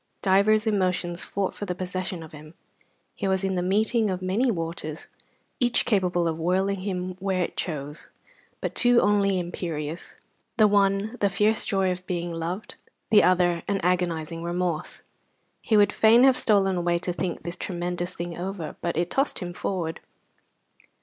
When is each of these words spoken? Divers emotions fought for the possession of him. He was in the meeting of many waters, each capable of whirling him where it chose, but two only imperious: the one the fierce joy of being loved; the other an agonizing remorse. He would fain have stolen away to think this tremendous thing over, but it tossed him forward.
Divers 0.23 0.65
emotions 0.65 1.23
fought 1.23 1.53
for 1.53 1.65
the 1.65 1.75
possession 1.75 2.23
of 2.23 2.31
him. 2.31 2.55
He 3.13 3.27
was 3.27 3.43
in 3.43 3.53
the 3.53 3.61
meeting 3.61 4.09
of 4.09 4.19
many 4.19 4.49
waters, 4.49 5.05
each 5.59 5.85
capable 5.85 6.27
of 6.27 6.39
whirling 6.39 6.81
him 6.81 7.15
where 7.19 7.43
it 7.43 7.55
chose, 7.55 8.09
but 8.61 8.73
two 8.73 8.99
only 8.99 9.37
imperious: 9.39 10.15
the 10.57 10.67
one 10.67 11.13
the 11.19 11.29
fierce 11.29 11.67
joy 11.67 11.91
of 11.91 12.07
being 12.07 12.33
loved; 12.33 12.77
the 13.11 13.21
other 13.21 13.61
an 13.67 13.79
agonizing 13.81 14.41
remorse. 14.41 15.03
He 15.61 15.77
would 15.77 15.93
fain 15.93 16.23
have 16.23 16.35
stolen 16.35 16.77
away 16.77 16.97
to 16.97 17.13
think 17.13 17.43
this 17.43 17.55
tremendous 17.55 18.15
thing 18.15 18.35
over, 18.35 18.77
but 18.81 18.97
it 18.97 19.11
tossed 19.11 19.37
him 19.37 19.53
forward. 19.53 19.99